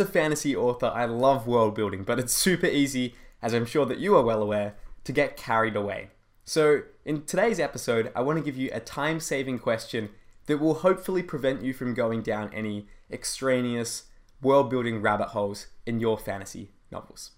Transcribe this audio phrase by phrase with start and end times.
[0.00, 3.84] as a fantasy author, I love world building, but it's super easy, as I'm sure
[3.84, 6.08] that you are well aware, to get carried away.
[6.44, 10.08] So, in today's episode, I want to give you a time saving question
[10.46, 14.04] that will hopefully prevent you from going down any extraneous
[14.40, 17.32] world building rabbit holes in your fantasy novels.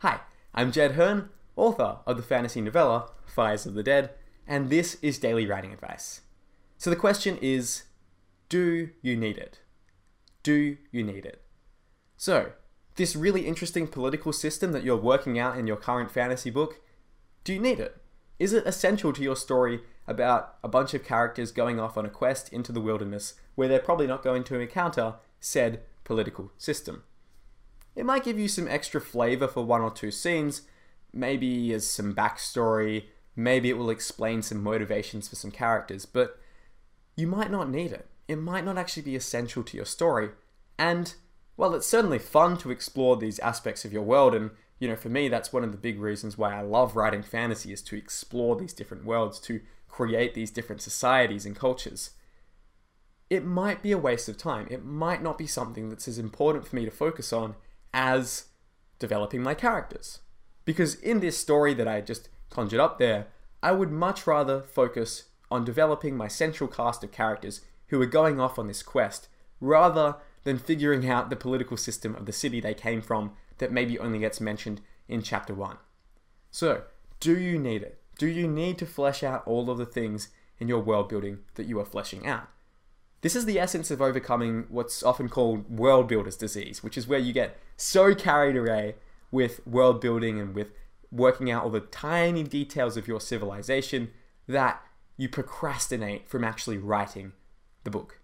[0.00, 0.20] Hi,
[0.54, 4.10] I'm Jed Herne, author of the fantasy novella Fires of the Dead,
[4.46, 6.20] and this is Daily Writing Advice.
[6.76, 7.84] So the question is
[8.50, 9.60] Do you need it?
[10.42, 11.42] Do you need it?
[12.18, 12.50] So,
[12.96, 16.80] this really interesting political system that you're working out in your current fantasy book,
[17.44, 17.96] do you need it?
[18.40, 22.10] Is it essential to your story about a bunch of characters going off on a
[22.10, 27.04] quest into the wilderness where they're probably not going to encounter said political system?
[27.94, 30.62] It might give you some extra flavor for one or two scenes,
[31.12, 33.04] maybe as some backstory,
[33.36, 36.40] maybe it will explain some motivations for some characters, but
[37.14, 38.08] you might not need it.
[38.26, 40.30] It might not actually be essential to your story.
[40.76, 41.14] And,
[41.58, 45.08] well, it's certainly fun to explore these aspects of your world, and, you know, for
[45.08, 48.54] me, that's one of the big reasons why I love writing fantasy is to explore
[48.54, 52.12] these different worlds, to create these different societies and cultures.
[53.28, 54.68] It might be a waste of time.
[54.70, 57.56] It might not be something that's as important for me to focus on
[57.92, 58.44] as
[59.00, 60.20] developing my characters.
[60.64, 63.26] Because in this story that I just conjured up there,
[63.64, 68.38] I would much rather focus on developing my central cast of characters who are going
[68.38, 69.26] off on this quest,
[69.60, 73.98] rather than figuring out the political system of the city they came from that maybe
[73.98, 75.76] only gets mentioned in chapter 1.
[76.50, 76.82] So,
[77.20, 78.00] do you need it?
[78.18, 80.28] Do you need to flesh out all of the things
[80.58, 82.48] in your world building that you are fleshing out?
[83.20, 87.18] This is the essence of overcoming what's often called world builder's disease, which is where
[87.18, 88.94] you get so carried away
[89.30, 90.72] with world building and with
[91.10, 94.10] working out all the tiny details of your civilization
[94.46, 94.82] that
[95.16, 97.32] you procrastinate from actually writing
[97.84, 98.17] the book.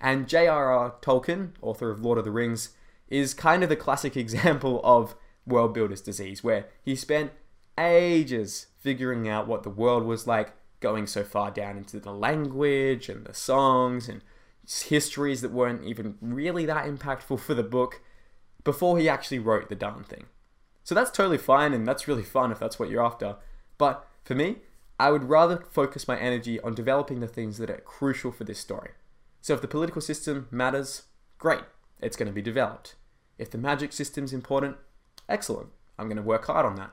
[0.00, 0.94] And J.R.R.
[1.02, 2.70] Tolkien, author of Lord of the Rings,
[3.08, 5.14] is kind of the classic example of
[5.46, 7.32] world builder's disease, where he spent
[7.78, 13.08] ages figuring out what the world was like, going so far down into the language
[13.08, 14.22] and the songs and
[14.64, 18.00] histories that weren't even really that impactful for the book
[18.64, 20.26] before he actually wrote the darn thing.
[20.84, 23.36] So that's totally fine and that's really fun if that's what you're after.
[23.76, 24.56] But for me,
[25.00, 28.58] I would rather focus my energy on developing the things that are crucial for this
[28.58, 28.90] story.
[29.40, 31.02] So if the political system matters,
[31.38, 31.62] great,
[32.00, 32.94] it's going to be developed.
[33.38, 34.76] If the magic system's important,
[35.28, 35.68] excellent,
[35.98, 36.92] I'm going to work hard on that.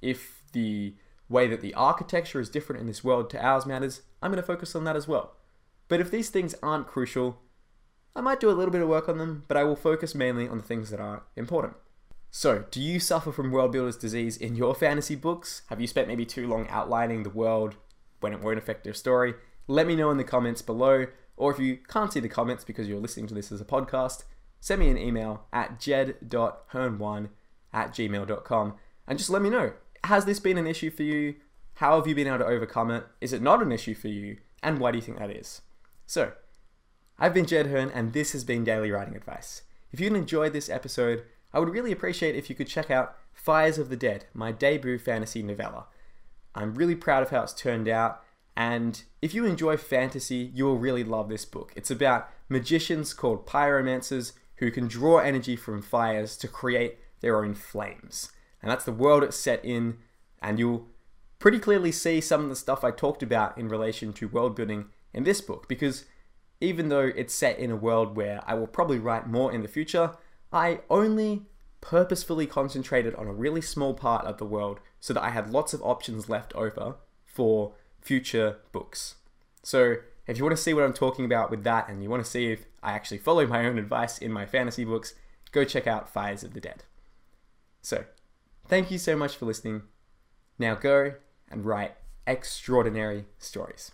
[0.00, 0.94] If the
[1.28, 4.46] way that the architecture is different in this world to ours matters, I'm going to
[4.46, 5.34] focus on that as well.
[5.88, 7.38] But if these things aren't crucial,
[8.14, 10.48] I might do a little bit of work on them, but I will focus mainly
[10.48, 11.74] on the things that are important.
[12.30, 15.62] So, do you suffer from world builder's disease in your fantasy books?
[15.66, 17.76] Have you spent maybe too long outlining the world
[18.20, 19.34] when it won't affect your story?
[19.66, 21.06] Let me know in the comments below,
[21.36, 24.24] or if you can't see the comments because you're listening to this as a podcast,
[24.60, 27.28] send me an email at jed.herne1
[27.72, 28.74] at gmail.com
[29.06, 29.72] and just let me know.
[30.04, 31.36] Has this been an issue for you?
[31.74, 33.04] How have you been able to overcome it?
[33.20, 34.38] Is it not an issue for you?
[34.62, 35.62] And why do you think that is?
[36.06, 36.32] So,
[37.18, 39.62] I've been Jed Herne, and this has been Daily Writing Advice.
[39.92, 43.78] If you enjoyed this episode, I would really appreciate if you could check out Fires
[43.78, 45.86] of the Dead, my debut fantasy novella.
[46.54, 48.22] I'm really proud of how it's turned out,
[48.56, 51.72] and if you enjoy fantasy, you will really love this book.
[51.76, 57.54] It's about magicians called pyromancers who can draw energy from fires to create their own
[57.54, 58.30] flames.
[58.60, 59.98] And that's the world it's set in,
[60.40, 60.86] and you'll
[61.38, 64.86] pretty clearly see some of the stuff I talked about in relation to world building
[65.12, 66.04] in this book, because
[66.60, 69.68] even though it's set in a world where I will probably write more in the
[69.68, 70.12] future,
[70.52, 71.46] I only
[71.80, 75.74] purposefully concentrated on a really small part of the world so that I had lots
[75.74, 79.16] of options left over for future books.
[79.62, 79.96] So,
[80.26, 82.30] if you want to see what I'm talking about with that and you want to
[82.30, 85.14] see if I actually follow my own advice in my fantasy books,
[85.50, 86.84] go check out Fires of the Dead.
[87.80, 88.04] So,
[88.66, 89.82] thank you so much for listening.
[90.58, 91.14] Now go
[91.50, 91.94] and write
[92.26, 93.92] extraordinary stories.